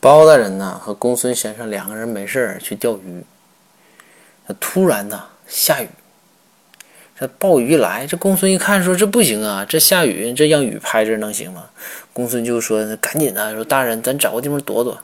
[0.00, 3.24] 包大人呢和公孙先生两个人没事去钓鱼，
[4.60, 5.88] 突然呢下雨，
[7.18, 11.70] 这暴雨一来，这公孙一看说这不行啊，这下雨这让雨拍着能行吗？
[12.12, 14.98] 公孙就说赶紧的说大人咱找个地方躲躲。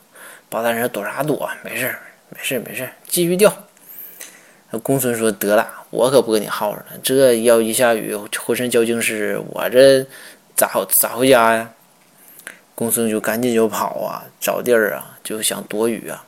[0.48, 1.50] 包大人说躲啥躲？
[1.64, 1.92] 没事
[2.28, 3.52] 没事没事，继续钓。
[4.82, 10.06] 公孙说得了，我可不跟你耗着了，这要一下雨浑身交精湿，我这
[10.54, 11.72] 咋咋回家呀？
[12.74, 16.24] 公孙就赶紧就跑啊，找地儿啊，就想躲雨啊。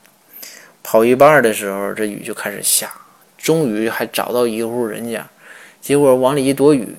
[0.83, 2.93] 跑一半的时候，这雨就开始下，
[3.37, 5.29] 终于还找到一户人家，
[5.81, 6.95] 结果往里一躲雨，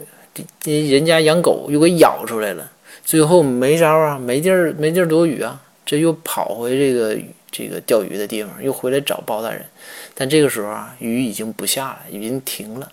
[0.65, 2.69] 人家养狗又给咬出来了。
[3.05, 7.17] 最后没招啊，没地儿没地儿躲雨啊，这又跑回这个
[7.49, 9.65] 这个钓鱼的地方，又回来找包大人。
[10.13, 12.91] 但这个时候啊，雨已经不下了，已经停了。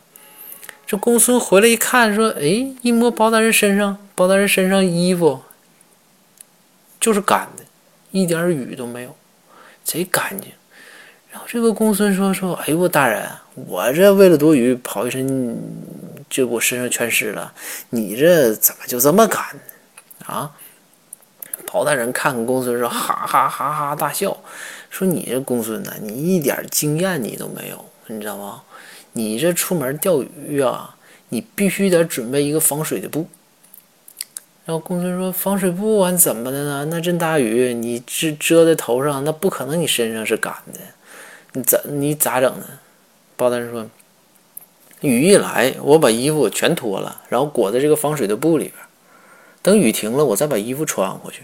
[0.87, 5.41] 这公孙回来一看，说：“哎，一摸包大人身上，包大人身上衣服。”
[7.05, 7.63] 就是干的，
[8.13, 9.15] 一点雨都没有，
[9.85, 10.51] 贼干净。
[11.31, 13.29] 然后这个公孙说：“说，哎呦，大人，
[13.67, 15.55] 我这为了躲雨跑一身，
[16.31, 17.53] 就我身上全湿了。
[17.91, 20.25] 你这怎么就这么干呢？
[20.25, 20.51] 啊？”
[21.71, 24.35] 包大人看看公孙说：“哈哈哈哈大笑，
[24.89, 28.63] 说你这公孙呢，你一点经验你都没有，你知道吗？
[29.13, 30.97] 你这出门钓鱼啊，
[31.29, 33.29] 你必须得准备一个防水的布。”
[34.67, 36.87] 然后公孙说：“防水布完怎么的呢？
[36.87, 40.81] 那阵大雨，你遮遮在头上，那不可能你身上是干的，
[41.53, 42.65] 你怎你咋整呢？”
[43.37, 43.87] 包大人说
[45.03, 48.75] ：“雨一来，我把衣服全脱了，然后裹在这个防水的布里边，
[49.61, 51.43] 等雨停了，我再把衣服穿回去。